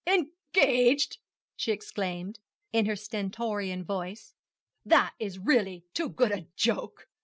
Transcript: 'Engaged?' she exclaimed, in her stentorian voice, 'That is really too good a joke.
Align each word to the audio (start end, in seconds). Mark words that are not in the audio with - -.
'Engaged?' 0.07 1.19
she 1.55 1.71
exclaimed, 1.71 2.39
in 2.73 2.87
her 2.87 2.95
stentorian 2.95 3.83
voice, 3.83 4.33
'That 4.83 5.13
is 5.19 5.37
really 5.37 5.83
too 5.93 6.09
good 6.09 6.31
a 6.31 6.47
joke. 6.55 7.07